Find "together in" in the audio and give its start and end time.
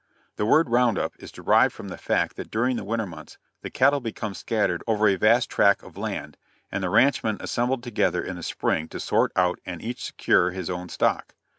7.77-8.35